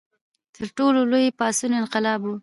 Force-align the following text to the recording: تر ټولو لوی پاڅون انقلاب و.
تر 0.55 0.67
ټولو 0.77 0.99
لوی 1.11 1.27
پاڅون 1.39 1.71
انقلاب 1.79 2.21
و. 2.25 2.31